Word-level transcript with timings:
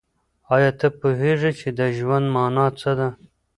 آیا 0.55 0.71
ته 0.79 0.87
پوهېږې 0.99 1.51
چې 1.59 1.67
د 1.79 1.79
ژوند 1.97 2.25
مانا 2.35 2.65
څه 2.79 2.91
ده؟ 2.99 3.09